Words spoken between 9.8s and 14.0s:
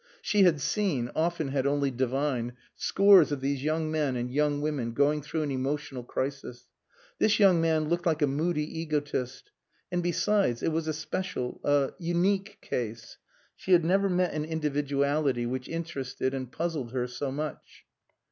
And besides, it was a special a unique case. She had